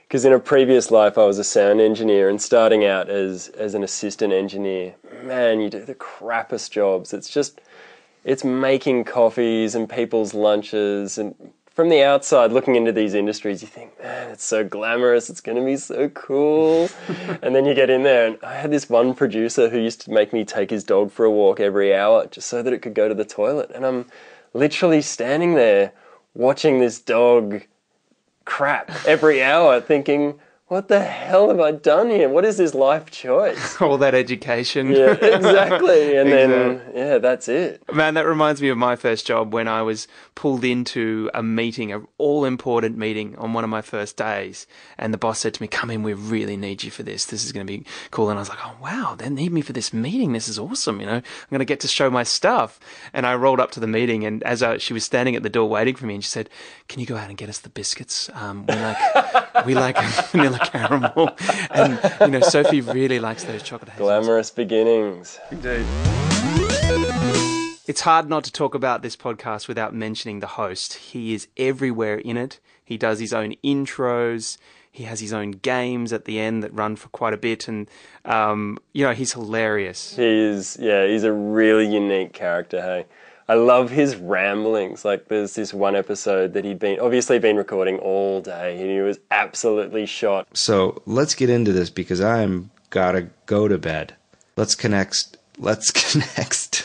Because 0.06 0.26
in 0.26 0.34
a 0.34 0.38
previous 0.38 0.90
life, 0.90 1.16
I 1.16 1.24
was 1.24 1.38
a 1.38 1.44
sound 1.44 1.80
engineer, 1.80 2.28
and 2.28 2.42
starting 2.42 2.84
out 2.84 3.08
as 3.08 3.48
as 3.48 3.74
an 3.74 3.82
assistant 3.82 4.34
engineer, 4.34 4.94
man, 5.22 5.62
you 5.62 5.70
do 5.70 5.86
the 5.86 5.94
crappiest 5.94 6.70
jobs. 6.70 7.14
It's 7.14 7.30
just, 7.30 7.62
it's 8.24 8.44
making 8.44 9.04
coffees 9.04 9.74
and 9.74 9.88
people's 9.88 10.34
lunches, 10.34 11.16
and 11.16 11.34
from 11.74 11.88
the 11.88 12.02
outside 12.02 12.52
looking 12.52 12.76
into 12.76 12.92
these 12.92 13.14
industries, 13.14 13.60
you 13.60 13.68
think, 13.68 14.00
man, 14.00 14.30
it's 14.30 14.44
so 14.44 14.62
glamorous. 14.64 15.28
It's 15.28 15.40
going 15.40 15.58
to 15.58 15.64
be 15.64 15.76
so 15.76 16.08
cool. 16.10 16.88
and 17.42 17.54
then 17.54 17.64
you 17.64 17.74
get 17.74 17.90
in 17.90 18.04
there, 18.04 18.28
and 18.28 18.38
I 18.42 18.54
had 18.54 18.70
this 18.70 18.88
one 18.88 19.12
producer 19.12 19.68
who 19.68 19.78
used 19.78 20.00
to 20.02 20.12
make 20.12 20.32
me 20.32 20.44
take 20.44 20.70
his 20.70 20.84
dog 20.84 21.10
for 21.10 21.24
a 21.24 21.30
walk 21.30 21.58
every 21.58 21.94
hour 21.94 22.26
just 22.26 22.48
so 22.48 22.62
that 22.62 22.72
it 22.72 22.78
could 22.80 22.94
go 22.94 23.08
to 23.08 23.14
the 23.14 23.24
toilet, 23.24 23.70
and 23.74 23.84
I'm 23.84 24.06
literally 24.54 25.02
standing 25.02 25.54
there 25.54 25.92
watching 26.34 26.78
this 26.78 27.00
dog 27.00 27.62
crap 28.44 28.90
every 29.06 29.42
hour 29.42 29.80
thinking, 29.80 30.38
what 30.68 30.88
the 30.88 31.00
hell 31.00 31.48
have 31.50 31.60
I 31.60 31.72
done 31.72 32.08
here? 32.08 32.30
What 32.30 32.46
is 32.46 32.56
this 32.56 32.74
life 32.74 33.10
choice? 33.10 33.78
All 33.82 33.98
that 33.98 34.14
education. 34.14 34.90
Yeah, 34.90 35.12
exactly. 35.12 36.14
And 36.24 36.30
then, 36.30 36.82
yeah, 36.94 37.18
that's 37.18 37.48
it. 37.48 37.82
Man, 37.92 38.14
that 38.14 38.26
reminds 38.26 38.62
me 38.62 38.68
of 38.68 38.78
my 38.78 38.96
first 38.96 39.26
job 39.26 39.52
when 39.52 39.68
I 39.68 39.82
was 39.82 40.06
pulled 40.34 40.64
into 40.64 41.28
a 41.34 41.42
meeting, 41.42 41.92
a 41.92 42.02
all 42.18 42.44
important 42.44 42.96
meeting 42.96 43.36
on 43.36 43.52
one 43.52 43.64
of 43.64 43.70
my 43.70 43.82
first 43.82 44.16
days. 44.16 44.66
And 44.96 45.12
the 45.12 45.18
boss 45.18 45.40
said 45.40 45.54
to 45.54 45.62
me, 45.62 45.68
come 45.68 45.90
in, 45.90 46.02
we 46.02 46.14
really 46.14 46.56
need 46.56 46.82
you 46.82 46.90
for 46.90 47.02
this. 47.02 47.26
This 47.26 47.44
is 47.44 47.52
going 47.52 47.66
to 47.66 47.70
be 47.70 47.84
cool. 48.10 48.30
And 48.30 48.38
I 48.38 48.42
was 48.42 48.48
like, 48.48 48.64
oh 48.64 48.76
wow, 48.80 49.16
they 49.18 49.28
need 49.28 49.52
me 49.52 49.60
for 49.60 49.72
this 49.72 49.92
meeting. 49.92 50.32
This 50.32 50.48
is 50.48 50.58
awesome. 50.58 51.00
You 51.00 51.06
know, 51.06 51.16
I'm 51.16 51.50
going 51.50 51.58
to 51.58 51.64
get 51.64 51.80
to 51.80 51.88
show 51.88 52.10
my 52.10 52.22
stuff. 52.22 52.78
And 53.12 53.26
I 53.26 53.34
rolled 53.34 53.60
up 53.60 53.70
to 53.72 53.80
the 53.80 53.86
meeting 53.86 54.24
and 54.24 54.42
as 54.44 54.62
I, 54.62 54.78
she 54.78 54.92
was 54.92 55.04
standing 55.04 55.36
at 55.36 55.42
the 55.42 55.50
door 55.50 55.68
waiting 55.68 55.96
for 55.96 56.06
me 56.06 56.14
and 56.14 56.24
she 56.24 56.30
said, 56.30 56.48
can 56.88 57.00
you 57.00 57.06
go 57.06 57.16
out 57.16 57.28
and 57.28 57.36
get 57.36 57.48
us 57.48 57.58
the 57.58 57.70
biscuits? 57.70 58.30
Um, 58.34 58.66
we 58.66 58.74
like, 58.74 59.66
we 59.66 59.74
like 59.74 59.98
vanilla 60.30 60.53
caramel. 60.58 61.30
And, 61.70 61.98
you 62.20 62.28
know, 62.28 62.40
Sophie 62.40 62.80
really 62.80 63.18
likes 63.18 63.44
those 63.44 63.62
chocolate 63.62 63.90
hazelnuts. 63.90 64.26
Glamorous 64.26 64.50
beginnings. 64.50 65.38
Indeed. 65.50 65.84
It's 67.86 68.00
hard 68.00 68.28
not 68.28 68.44
to 68.44 68.52
talk 68.52 68.74
about 68.74 69.02
this 69.02 69.16
podcast 69.16 69.68
without 69.68 69.94
mentioning 69.94 70.40
the 70.40 70.46
host. 70.46 70.94
He 70.94 71.34
is 71.34 71.48
everywhere 71.56 72.16
in 72.16 72.36
it. 72.36 72.60
He 72.84 72.96
does 72.96 73.18
his 73.18 73.32
own 73.32 73.54
intros. 73.64 74.56
He 74.90 75.04
has 75.04 75.20
his 75.20 75.32
own 75.32 75.50
games 75.50 76.12
at 76.12 76.24
the 76.24 76.38
end 76.38 76.62
that 76.62 76.72
run 76.72 76.96
for 76.96 77.08
quite 77.08 77.34
a 77.34 77.36
bit, 77.36 77.66
and 77.66 77.88
um, 78.24 78.78
you 78.92 79.04
know 79.04 79.12
he's 79.12 79.32
hilarious. 79.32 80.14
He's, 80.14 80.76
yeah, 80.80 81.04
he's 81.06 81.24
a 81.24 81.32
really 81.32 81.86
unique 81.86 82.32
character, 82.32 82.80
hey. 82.80 83.06
I 83.48 83.54
love 83.54 83.90
his 83.90 84.16
ramblings. 84.16 85.04
Like, 85.04 85.28
there's 85.28 85.54
this 85.54 85.74
one 85.74 85.94
episode 85.94 86.54
that 86.54 86.64
he'd 86.64 86.78
been, 86.78 86.98
obviously 86.98 87.38
been 87.38 87.56
recording 87.56 87.98
all 87.98 88.40
day, 88.40 88.80
and 88.80 88.90
he 88.90 89.00
was 89.00 89.18
absolutely 89.30 90.06
shot. 90.06 90.46
So 90.56 91.02
let's 91.04 91.34
get 91.34 91.50
into 91.50 91.72
this 91.72 91.90
because 91.90 92.20
I'm 92.20 92.70
gotta 92.90 93.28
go 93.46 93.68
to 93.68 93.76
bed. 93.76 94.14
Let's 94.56 94.74
connect. 94.74 95.36
Let's 95.58 95.90
connect. 96.12 96.84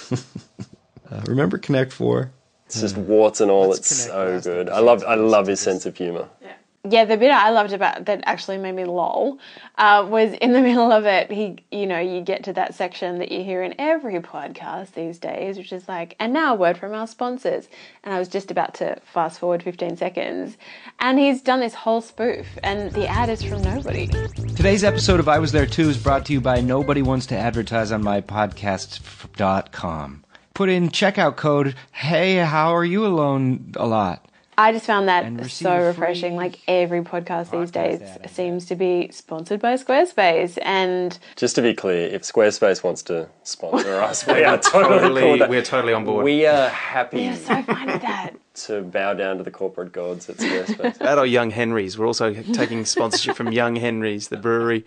uh, 1.09 1.21
remember 1.27 1.57
Connect 1.57 1.93
Four? 1.93 2.31
It's 2.65 2.81
just 2.81 2.97
warts 2.97 3.41
and 3.41 3.49
all. 3.49 3.69
Let's 3.69 3.79
it's 3.91 4.05
so 4.05 4.39
good. 4.41 4.69
I 4.69 4.79
love, 4.79 5.03
I 5.07 5.15
love 5.15 5.47
his 5.47 5.59
sense 5.59 5.85
of 5.85 5.95
humor. 5.97 6.27
yeah, 6.41 6.53
the 6.83 7.17
bit 7.17 7.31
I 7.31 7.49
loved 7.49 7.73
about 7.73 8.05
that 8.05 8.21
actually 8.25 8.57
made 8.57 8.73
me 8.73 8.85
lol 8.85 9.37
uh, 9.77 10.07
was 10.09 10.31
in 10.33 10.53
the 10.53 10.61
middle 10.69 10.91
of 10.91 11.05
it. 11.05 11.31
He, 11.31 11.57
you 11.71 11.85
know, 11.85 11.99
you 11.99 12.21
get 12.21 12.43
to 12.45 12.53
that 12.53 12.73
section 12.73 13.19
that 13.19 13.31
you 13.31 13.43
hear 13.43 13.63
in 13.63 13.75
every 13.77 14.19
podcast 14.19 14.93
these 14.93 15.19
days, 15.19 15.57
which 15.57 15.73
is 15.73 15.87
like, 15.87 16.15
and 16.19 16.31
now 16.31 16.53
a 16.53 16.57
word 16.57 16.77
from 16.77 16.93
our 16.93 17.07
sponsors. 17.07 17.67
And 18.03 18.13
I 18.13 18.19
was 18.19 18.29
just 18.29 18.49
about 18.49 18.73
to 18.75 18.99
fast 19.03 19.39
forward 19.39 19.61
15 19.61 19.97
seconds, 19.97 20.57
and 20.99 21.19
he's 21.19 21.41
done 21.41 21.59
this 21.59 21.73
whole 21.73 22.01
spoof, 22.01 22.47
and 22.63 22.91
the 22.93 23.07
ad 23.07 23.29
is 23.29 23.43
from 23.43 23.61
nobody. 23.61 24.07
Today's 24.55 24.83
episode 24.83 25.19
of 25.19 25.27
I 25.27 25.39
Was 25.39 25.51
There 25.51 25.65
Too 25.65 25.89
is 25.89 25.97
brought 25.97 26.25
to 26.27 26.33
you 26.33 26.41
by 26.41 26.61
Nobody 26.61 27.01
Wants 27.01 27.25
to 27.27 27.35
Advertise 27.35 27.91
on 27.91 28.03
My 28.03 28.21
Podcast.com. 28.21 30.23
Put 30.53 30.69
in 30.69 30.89
checkout 30.89 31.35
code, 31.35 31.75
hey, 31.91 32.37
how 32.37 32.75
are 32.75 32.85
you 32.85 33.05
alone 33.05 33.73
a 33.75 33.85
lot? 33.85 34.28
I 34.59 34.73
just 34.73 34.85
found 34.85 35.07
that 35.07 35.49
so 35.49 35.77
refreshing. 35.87 36.35
Like 36.35 36.59
every 36.67 37.01
podcast 37.01 37.49
these 37.51 37.71
days 37.71 38.01
ad. 38.01 38.29
seems 38.29 38.65
to 38.65 38.75
be 38.75 39.09
sponsored 39.09 39.61
by 39.61 39.75
Squarespace, 39.75 40.57
and 40.61 41.17
Just 41.37 41.55
to 41.55 41.61
be 41.61 41.73
clear, 41.73 42.07
if 42.09 42.23
Squarespace 42.23 42.83
wants 42.83 43.01
to 43.03 43.29
sponsor 43.43 43.95
us, 44.01 44.27
we 44.27 44.43
are 44.43 44.57
totally, 44.57 44.99
Totally, 44.99 45.39
that. 45.39 45.49
we're 45.49 45.61
totally 45.61 45.93
on 45.93 46.03
board. 46.03 46.25
We 46.25 46.45
are 46.45 46.67
happy 46.67 47.21
yeah, 47.21 47.35
so 47.35 47.63
fine 47.63 47.87
with 47.87 48.01
that. 48.01 48.31
to 48.65 48.81
bow 48.81 49.13
down 49.13 49.37
to 49.37 49.43
the 49.43 49.51
corporate 49.51 49.93
gods 49.93 50.29
at 50.29 50.35
Squarespace. 50.37 50.97
that 50.99 51.17
or 51.17 51.25
Young 51.25 51.51
Henry's. 51.51 51.97
We're 51.97 52.07
also 52.07 52.33
taking 52.33 52.83
sponsorship 52.83 53.37
from 53.37 53.53
Young 53.53 53.77
Henry's, 53.77 54.27
the 54.27 54.37
brewery. 54.37 54.85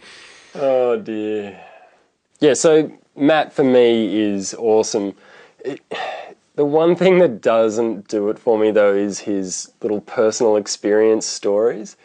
oh 0.55 0.99
dear. 0.99 1.59
Yeah, 2.41 2.52
so 2.55 2.93
Matt 3.17 3.55
for 3.55 3.64
me 3.64 4.21
is 4.21 4.52
awesome. 4.52 5.14
It, 5.64 5.81
the 6.55 6.65
one 6.65 6.97
thing 6.97 7.19
that 7.19 7.41
doesn't 7.41 8.09
do 8.09 8.29
it 8.29 8.39
for 8.39 8.59
me 8.59 8.71
though 8.71 8.95
is 8.95 9.21
his 9.21 9.73
little 9.83 10.01
personal 10.01 10.57
experience 10.57 11.27
stories. 11.27 11.97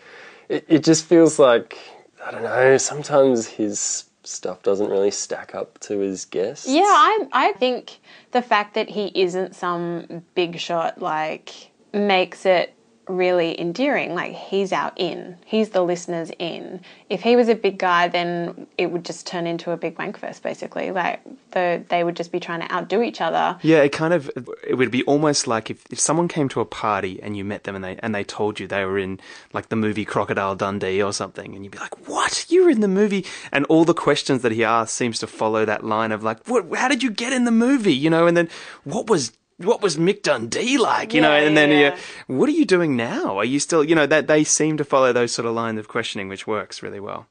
It, 0.50 0.66
it 0.68 0.84
just 0.84 1.06
feels 1.06 1.40
like 1.40 1.78
I 2.26 2.32
don't 2.32 2.44
know. 2.44 2.78
Sometimes 2.78 3.48
his 3.48 4.06
stuff 4.24 4.62
doesn't 4.64 4.90
really 4.90 5.12
stack 5.12 5.56
up 5.56 5.80
to 5.80 6.00
his 6.00 6.26
guests. 6.26 6.68
Yeah, 6.68 6.84
I 6.84 7.28
I 7.32 7.54
think 7.54 8.00
the 8.32 8.42
fact 8.42 8.74
that 8.76 8.90
he 8.90 9.12
isn't 9.16 9.56
some 9.56 10.24
big 10.36 10.60
shot 10.60 11.02
like 11.02 11.72
makes 11.94 12.46
it 12.46 12.74
really 13.08 13.60
endearing. 13.60 14.16
Like 14.16 14.34
he's 14.34 14.72
our 14.72 14.92
in. 14.96 15.38
He's 15.46 15.70
the 15.70 15.82
listener's 15.82 16.32
in. 16.40 16.82
If 17.10 17.22
he 17.22 17.36
was 17.36 17.50
a 17.50 17.56
big 17.56 17.78
guy 17.78 18.08
then 18.08 18.68
it 18.78 18.92
would 18.92 19.06
just 19.06 19.26
turn 19.28 19.48
into 19.48 19.72
a 19.72 19.78
big 19.78 19.98
wankfest 19.98 20.42
basically. 20.42 20.92
Like 20.92 21.22
the 21.52 21.84
they 21.90 22.04
would 22.04 22.16
just 22.16 22.32
be 22.32 22.40
trying 22.40 22.62
to 22.62 22.72
outdo 22.72 23.02
each 23.02 23.22
other. 23.22 23.58
Yeah, 23.62 23.82
it 23.82 23.92
kind 23.92 24.14
of 24.14 24.30
it 24.66 24.76
would 24.76 24.92
be 24.92 25.04
almost 25.04 25.48
like 25.48 25.70
if, 25.70 25.86
if 25.92 26.00
someone 26.00 26.28
came 26.28 26.50
to 26.50 26.62
a 26.62 26.66
party 26.66 27.22
and 27.22 27.38
you 27.38 27.46
met 27.46 27.64
them 27.64 27.76
and 27.76 27.84
they 27.84 27.98
and 28.00 28.14
they 28.14 28.24
told 28.24 28.60
you 28.60 28.68
they 28.68 28.86
were 28.86 29.00
in 29.00 29.20
like 29.54 29.70
the 29.70 29.76
movie 29.76 30.06
Crocodile 30.06 30.56
Dundee 30.56 31.02
or 31.02 31.14
something 31.14 31.56
and 31.56 31.64
you'd 31.64 31.72
be 31.72 31.80
like, 31.80 32.08
"What? 32.08 32.46
You 32.50 32.66
were 32.66 32.70
in 32.70 32.82
the 32.82 32.88
movie?" 32.88 33.26
And 33.52 33.66
all 33.66 33.86
the 33.86 33.94
questions 33.94 34.42
that 34.42 34.52
he 34.52 34.64
asks 34.64 34.94
seems 34.94 35.20
to 35.20 35.28
follow 35.28 35.66
that 35.66 35.84
line 35.84 36.12
of 36.12 36.24
like, 36.24 36.46
"What 36.48 36.66
how 36.76 36.88
did 36.88 37.04
you 37.04 37.12
get 37.12 37.34
in 37.34 37.46
the 37.46 37.52
movie?" 37.52 37.96
You 37.96 38.10
know, 38.10 38.28
and 38.28 38.36
then 38.36 38.50
what 38.84 39.10
was 39.10 39.32
what 39.58 39.82
was 39.82 39.98
Mick 39.98 40.22
Dundee 40.22 40.78
like? 40.78 41.14
You 41.14 41.22
know, 41.22 41.32
and 41.32 41.58
then 41.58 41.70
yeah, 41.70 41.76
you- 41.76 41.82
yeah. 41.86 41.98
what 42.28 42.48
are 42.50 42.54
you 42.54 42.66
doing 42.66 42.96
now? 42.96 43.38
Are 43.38 43.46
you 43.46 43.60
still, 43.60 43.84
you 43.84 43.96
know, 43.96 44.06
that 44.06 44.28
they 44.28 44.44
seem 44.44 44.78
to 44.78 44.84
follow 44.84 45.12
those 45.14 45.32
sort 45.32 45.46
of 45.48 45.56
lines 45.56 45.80
of 45.80 45.88
questioning 45.88 46.28
which 46.30 46.46
works 46.48 46.84
really 46.84 47.00
well. 47.00 47.28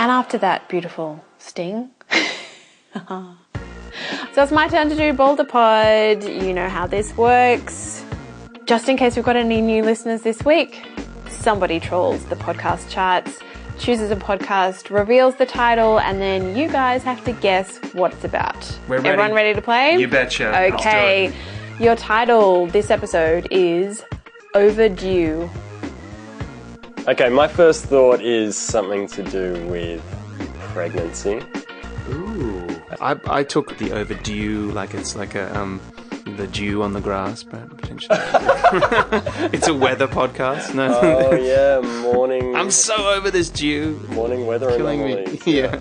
And 0.00 0.12
after 0.12 0.38
that 0.38 0.68
beautiful 0.68 1.22
sting. 1.38 1.90
so 3.08 3.36
it's 4.36 4.52
my 4.52 4.68
turn 4.68 4.88
to 4.90 4.96
do 4.96 5.12
Boulder 5.12 5.44
Pod. 5.44 6.22
You 6.22 6.54
know 6.54 6.68
how 6.68 6.86
this 6.86 7.16
works. 7.16 8.04
Just 8.64 8.88
in 8.88 8.96
case 8.96 9.16
we've 9.16 9.24
got 9.24 9.34
any 9.36 9.60
new 9.60 9.82
listeners 9.82 10.22
this 10.22 10.42
week, 10.44 10.86
somebody 11.28 11.80
trolls 11.80 12.24
the 12.26 12.36
podcast 12.36 12.88
charts, 12.90 13.40
chooses 13.78 14.10
a 14.10 14.16
podcast, 14.16 14.90
reveals 14.90 15.36
the 15.36 15.46
title, 15.46 16.00
and 16.00 16.20
then 16.20 16.56
you 16.56 16.68
guys 16.68 17.02
have 17.04 17.24
to 17.24 17.32
guess 17.32 17.78
what 17.94 18.12
it's 18.12 18.24
about. 18.24 18.56
We're 18.88 18.96
ready. 18.96 19.08
Everyone 19.10 19.32
ready 19.34 19.54
to 19.54 19.62
play? 19.62 19.96
You 19.96 20.08
betcha. 20.08 20.74
Okay. 20.74 21.32
Your 21.80 21.94
title 21.96 22.66
this 22.66 22.90
episode 22.90 23.46
is 23.50 24.04
Overdue. 24.54 25.48
Okay, 27.06 27.28
my 27.28 27.48
first 27.48 27.84
thought 27.86 28.20
is 28.20 28.56
something 28.56 29.06
to 29.08 29.22
do 29.22 29.66
with 29.68 30.02
pregnancy. 30.74 31.40
Ooh. 32.10 32.66
I, 33.00 33.16
I 33.26 33.44
took 33.44 33.78
the 33.78 33.92
overdue 33.92 34.70
like 34.72 34.92
it's 34.94 35.14
like 35.14 35.34
a 35.34 35.56
um 35.56 35.80
the 36.38 36.46
dew 36.46 36.82
on 36.82 36.92
the 36.94 37.00
grass, 37.00 37.42
but 37.42 37.68
potentially 37.76 38.16
it's 39.52 39.68
a 39.68 39.74
weather 39.74 40.08
podcast. 40.08 40.74
No, 40.74 40.98
Oh 41.02 41.34
yeah, 41.34 41.80
morning. 42.02 42.54
I'm 42.56 42.70
so 42.70 42.94
over 43.10 43.30
this 43.30 43.50
dew. 43.50 44.00
morning 44.10 44.46
weather 44.46 44.70
Killing 44.76 45.04
me. 45.04 45.12
anomalies. 45.12 45.46
Yeah. 45.46 45.80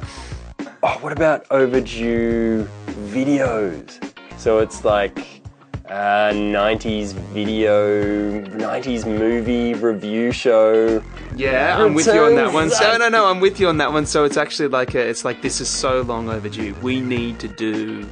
Oh, 0.83 0.97
what 1.01 1.11
about 1.13 1.45
overdue 1.51 2.67
videos? 3.11 4.13
So 4.37 4.59
it's 4.59 4.83
like 4.83 5.41
uh, 5.89 6.31
90s 6.31 7.13
video, 7.13 8.41
90s 8.41 9.05
movie 9.05 9.73
review 9.75 10.31
show. 10.31 11.03
Yeah, 11.35 11.77
I'm 11.83 11.93
with 11.93 12.07
you 12.07 12.19
on 12.19 12.35
that 12.35 12.53
one. 12.53 12.69
So 12.69 12.97
no, 12.97 13.09
no, 13.09 13.27
I'm 13.27 13.39
with 13.39 13.59
you 13.59 13.67
on 13.69 13.77
that 13.77 13.91
one. 13.93 14.05
So 14.05 14.23
it's 14.23 14.37
actually 14.37 14.69
like 14.69 14.95
a, 14.95 14.99
it's 15.07 15.23
like 15.25 15.41
this 15.41 15.61
is 15.61 15.69
so 15.69 16.01
long 16.01 16.29
overdue. 16.29 16.75
We 16.81 16.99
need 16.99 17.39
to 17.39 17.47
do 17.47 18.07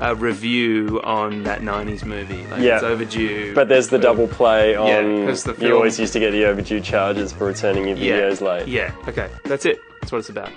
a 0.00 0.14
review 0.14 1.00
on 1.04 1.42
that 1.44 1.60
'90s 1.60 2.04
movie. 2.04 2.44
Like 2.50 2.60
Yeah. 2.62 2.76
it's 2.76 2.84
overdue. 2.84 3.54
But 3.54 3.68
there's 3.68 3.88
the 3.88 3.98
double 3.98 4.26
play 4.28 4.74
on. 4.74 4.86
Yeah, 4.88 4.98
on. 4.98 5.26
'cause 5.26 5.44
the 5.44 5.54
you 5.58 5.74
always 5.74 5.98
used 6.00 6.12
to 6.14 6.20
get 6.20 6.32
the 6.32 6.44
overdue 6.46 6.80
charges 6.80 7.32
for 7.32 7.44
returning 7.46 7.86
your 7.88 7.96
yeah, 7.96 8.20
videos 8.20 8.40
late. 8.40 8.66
Yeah. 8.68 8.92
Okay, 9.08 9.28
that's 9.44 9.66
it. 9.66 9.80
That's 10.00 10.12
what 10.12 10.18
it's 10.18 10.28
about. 10.30 10.50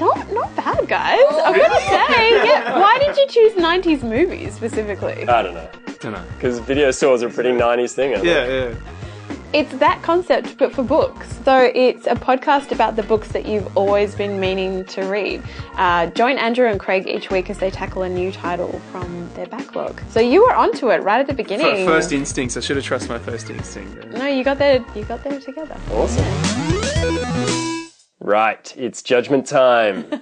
Not 0.00 0.32
not 0.32 0.54
bad, 0.56 0.88
guys. 0.88 1.20
I'm 1.30 1.52
gonna 1.54 1.80
say, 1.80 2.30
yeah. 2.46 2.78
Why 2.80 2.98
did 2.98 3.16
you 3.16 3.26
choose 3.28 3.52
'90s 3.54 4.02
movies 4.02 4.54
specifically? 4.54 5.28
I 5.28 5.42
don't 5.42 5.54
know. 5.54 5.68
I 5.86 5.92
Don't 6.00 6.12
know. 6.12 6.24
Because 6.36 6.58
video 6.60 6.90
stores 6.90 7.22
are 7.22 7.28
a 7.28 7.30
pretty 7.30 7.52
90s 7.52 7.92
thing. 7.92 8.12
aren't 8.12 8.24
they? 8.24 8.30
Yeah, 8.30 8.68
yeah. 8.70 8.74
It's 9.52 9.72
that 9.74 10.02
concept, 10.02 10.56
but 10.56 10.74
for 10.74 10.82
books. 10.82 11.28
So 11.44 11.70
it's 11.74 12.06
a 12.06 12.14
podcast 12.14 12.72
about 12.72 12.96
the 12.96 13.02
books 13.02 13.28
that 13.32 13.44
you've 13.44 13.76
always 13.76 14.14
been 14.14 14.40
meaning 14.40 14.86
to 14.86 15.02
read. 15.02 15.42
Uh, 15.74 16.06
join 16.06 16.38
Andrew 16.38 16.66
and 16.68 16.80
Craig 16.80 17.06
each 17.06 17.28
week 17.30 17.50
as 17.50 17.58
they 17.58 17.70
tackle 17.70 18.02
a 18.02 18.08
new 18.08 18.32
title 18.32 18.80
from 18.90 19.28
their 19.34 19.46
backlog. 19.46 20.00
So 20.08 20.20
you 20.20 20.42
were 20.42 20.54
onto 20.54 20.90
it 20.90 21.02
right 21.02 21.20
at 21.20 21.26
the 21.26 21.34
beginning. 21.34 21.82
F- 21.82 21.86
First 21.86 22.12
instincts. 22.12 22.56
I 22.56 22.60
should 22.60 22.76
have 22.76 22.84
trusted 22.84 23.10
my 23.10 23.18
first 23.18 23.50
instinct. 23.50 24.08
no, 24.08 24.26
you 24.26 24.42
got 24.42 24.58
there. 24.58 24.82
You 24.94 25.04
got 25.04 25.22
there 25.22 25.38
together. 25.38 25.76
Awesome. 25.90 26.24
Right, 28.20 28.72
it's 28.76 29.02
judgment 29.02 29.46
time. 29.46 30.04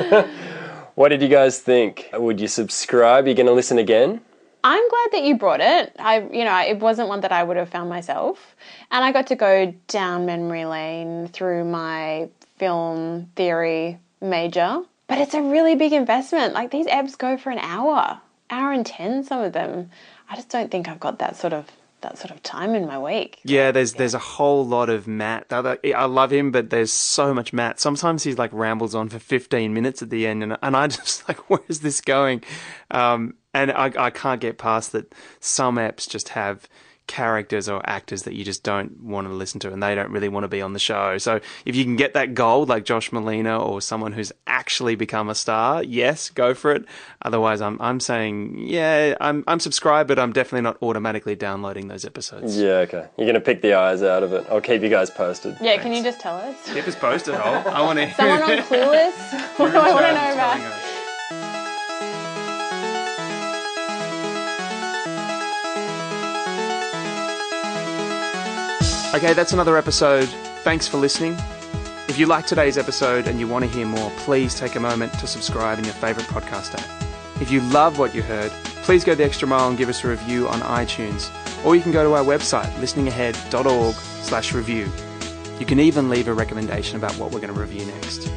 what 0.96 1.08
did 1.08 1.22
you 1.22 1.28
guys 1.28 1.60
think? 1.60 2.10
Would 2.12 2.40
you 2.40 2.48
subscribe? 2.48 3.24
Are 3.24 3.28
you 3.28 3.34
going 3.34 3.46
to 3.46 3.52
listen 3.52 3.78
again? 3.78 4.20
I'm 4.62 4.88
glad 4.88 5.08
that 5.12 5.22
you 5.24 5.36
brought 5.36 5.60
it. 5.60 5.94
I, 5.98 6.20
you 6.20 6.44
know, 6.44 6.58
it 6.60 6.78
wasn't 6.78 7.08
one 7.08 7.20
that 7.20 7.32
I 7.32 7.42
would 7.42 7.56
have 7.56 7.68
found 7.68 7.88
myself, 7.88 8.54
and 8.90 9.04
I 9.04 9.12
got 9.12 9.28
to 9.28 9.36
go 9.36 9.74
down 9.88 10.26
memory 10.26 10.64
lane 10.64 11.28
through 11.28 11.64
my 11.64 12.28
film 12.58 13.30
theory 13.36 13.98
major. 14.20 14.82
But 15.06 15.18
it's 15.18 15.34
a 15.34 15.42
really 15.42 15.74
big 15.74 15.92
investment. 15.92 16.54
Like 16.54 16.70
these 16.70 16.86
ebbs 16.88 17.16
go 17.16 17.36
for 17.36 17.50
an 17.50 17.58
hour, 17.58 18.20
hour 18.50 18.72
and 18.72 18.86
ten. 18.86 19.24
Some 19.24 19.40
of 19.40 19.52
them. 19.52 19.90
I 20.28 20.36
just 20.36 20.48
don't 20.48 20.70
think 20.70 20.88
I've 20.88 21.00
got 21.00 21.18
that 21.18 21.36
sort 21.36 21.52
of 21.52 21.66
that 22.02 22.18
sort 22.18 22.30
of 22.30 22.42
time 22.42 22.74
in 22.74 22.86
my 22.86 22.98
week. 22.98 23.40
Yeah, 23.44 23.72
there's 23.72 23.94
there's 23.94 24.14
a 24.14 24.18
whole 24.20 24.66
lot 24.66 24.88
of 24.88 25.06
Matt. 25.06 25.46
I 25.50 26.04
love 26.04 26.32
him, 26.32 26.50
but 26.50 26.70
there's 26.70 26.92
so 26.92 27.34
much 27.34 27.52
Matt. 27.52 27.80
Sometimes 27.80 28.22
he's 28.22 28.38
like 28.38 28.52
rambles 28.52 28.94
on 28.94 29.08
for 29.08 29.18
15 29.18 29.72
minutes 29.72 30.02
at 30.02 30.10
the 30.10 30.26
end, 30.26 30.42
and 30.42 30.56
and 30.62 30.76
I 30.76 30.86
just 30.88 31.26
like, 31.28 31.50
where 31.50 31.60
is 31.68 31.80
this 31.80 32.00
going? 32.00 32.42
Um, 32.90 33.34
and 33.54 33.70
I 33.72 33.92
I 33.96 34.10
can't 34.10 34.40
get 34.40 34.58
past 34.58 34.92
that. 34.92 35.14
Some 35.40 35.76
apps 35.76 36.08
just 36.08 36.30
have 36.30 36.68
characters 37.10 37.68
or 37.68 37.82
actors 37.90 38.22
that 38.22 38.34
you 38.34 38.44
just 38.44 38.62
don't 38.62 39.02
want 39.02 39.26
to 39.26 39.34
listen 39.34 39.58
to, 39.58 39.72
and 39.72 39.82
they 39.82 39.96
don't 39.96 40.12
really 40.12 40.28
want 40.28 40.44
to 40.44 40.48
be 40.48 40.62
on 40.62 40.74
the 40.74 40.78
show. 40.78 41.18
So 41.18 41.40
if 41.64 41.74
you 41.74 41.82
can 41.82 41.96
get 41.96 42.14
that 42.14 42.34
gold, 42.34 42.68
like 42.68 42.84
Josh 42.84 43.10
Malina 43.10 43.60
or 43.60 43.80
someone 43.80 44.12
who's 44.12 44.30
actually 44.46 44.94
become 44.94 45.28
a 45.28 45.34
star, 45.34 45.82
yes, 45.82 46.30
go 46.30 46.54
for 46.54 46.70
it. 46.70 46.84
Otherwise, 47.22 47.60
I'm 47.60 47.78
I'm 47.80 47.98
saying, 47.98 48.58
yeah, 48.60 49.16
I'm 49.20 49.42
I'm 49.48 49.58
subscribed, 49.58 50.06
but 50.06 50.20
I'm 50.20 50.32
definitely 50.32 50.62
not 50.62 50.80
automatically 50.82 51.34
downloading 51.34 51.88
those 51.88 52.04
episodes. 52.04 52.56
Yeah, 52.56 52.86
okay. 52.86 53.08
You're 53.18 53.26
going 53.26 53.34
to 53.34 53.40
pick 53.40 53.60
the 53.60 53.74
eyes 53.74 54.04
out 54.04 54.22
of 54.22 54.32
it. 54.32 54.46
I'll 54.48 54.60
keep 54.60 54.80
you 54.82 54.88
guys 54.88 55.10
posted. 55.10 55.56
Yeah, 55.60 55.78
can 55.78 55.92
you 55.92 56.04
just 56.04 56.20
tell 56.20 56.36
us? 56.36 56.56
Keep 56.72 56.86
us 56.86 56.94
posted, 56.94 57.34
Hole. 57.34 57.72
I 57.74 57.82
want 57.82 57.98
to. 57.98 58.14
Someone 58.14 58.42
on 58.42 58.58
Clueless? 58.58 59.58
what 59.58 59.72
do 59.72 59.78
I 59.78 59.92
want 59.92 60.06
to 60.06 60.12
know 60.14 60.32
about? 60.32 60.99
Okay, 69.12 69.32
that's 69.32 69.52
another 69.52 69.76
episode. 69.76 70.28
Thanks 70.62 70.86
for 70.86 70.96
listening. 70.96 71.36
If 72.08 72.16
you 72.16 72.26
like 72.26 72.46
today's 72.46 72.78
episode 72.78 73.26
and 73.26 73.40
you 73.40 73.48
want 73.48 73.64
to 73.64 73.70
hear 73.70 73.84
more, 73.84 74.08
please 74.18 74.54
take 74.54 74.76
a 74.76 74.80
moment 74.80 75.12
to 75.14 75.26
subscribe 75.26 75.80
in 75.80 75.84
your 75.84 75.94
favourite 75.94 76.28
podcast 76.28 76.74
app. 76.78 77.42
If 77.42 77.50
you 77.50 77.60
love 77.60 77.98
what 77.98 78.14
you 78.14 78.22
heard, 78.22 78.52
please 78.84 79.02
go 79.02 79.16
the 79.16 79.24
extra 79.24 79.48
mile 79.48 79.68
and 79.68 79.76
give 79.76 79.88
us 79.88 80.04
a 80.04 80.08
review 80.08 80.46
on 80.46 80.60
iTunes. 80.60 81.28
Or 81.64 81.74
you 81.74 81.82
can 81.82 81.90
go 81.90 82.04
to 82.04 82.14
our 82.14 82.24
website, 82.24 82.70
listeningahead.org 82.74 83.96
slash 83.96 84.52
review. 84.52 84.88
You 85.58 85.66
can 85.66 85.80
even 85.80 86.08
leave 86.08 86.28
a 86.28 86.32
recommendation 86.32 86.96
about 86.96 87.12
what 87.18 87.32
we're 87.32 87.40
going 87.40 87.52
to 87.52 87.60
review 87.60 87.86
next. 87.86 88.30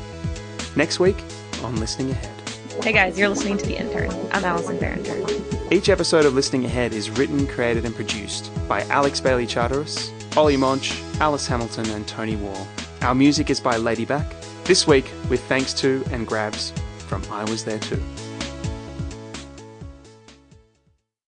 Next 0.75 0.99
week 0.99 1.23
on 1.63 1.75
Listening 1.75 2.09
Ahead. 2.09 2.83
Hey 2.83 2.93
guys, 2.93 3.19
you're 3.19 3.29
listening 3.29 3.59
to 3.59 3.65
The 3.67 3.77
Intern. 3.77 4.09
I'm 4.31 4.43
Allison 4.43 4.79
Behringer. 4.79 5.71
Each 5.71 5.89
episode 5.89 6.25
of 6.25 6.33
Listening 6.33 6.65
Ahead 6.65 6.93
is 6.93 7.11
written, 7.11 7.45
created, 7.45 7.85
and 7.85 7.93
produced 7.93 8.49
by 8.67 8.81
Alex 8.85 9.21
Bailey 9.21 9.45
Charteris, 9.45 10.11
Ollie 10.35 10.57
Monch, 10.57 10.99
Alice 11.19 11.45
Hamilton, 11.45 11.87
and 11.91 12.07
Tony 12.07 12.35
Wall. 12.35 12.67
Our 13.03 13.13
music 13.13 13.51
is 13.51 13.59
by 13.59 13.75
Ladyback. 13.75 14.25
This 14.63 14.87
week, 14.87 15.11
with 15.29 15.43
thanks 15.43 15.73
to 15.75 16.03
and 16.09 16.25
grabs 16.25 16.73
from 17.07 17.21
I 17.29 17.43
Was 17.43 17.63
There 17.63 17.77
Too. 17.77 18.01